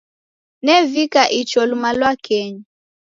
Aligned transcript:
Nevika 0.65 1.21
icho 1.39 1.61
luma 1.69 1.89
lwakenyi. 1.97 2.63